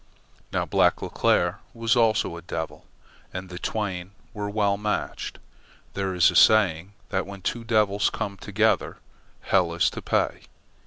[0.51, 2.87] Now Black Leclere was also a devil,
[3.31, 5.37] and the twain were well matched.
[5.93, 8.97] There is a saying that when two devils come together,
[9.41, 10.45] hell is to pay.